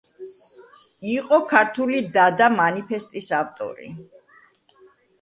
[1.17, 3.95] იყო ქართული დადა მანიფესტის ავტორი.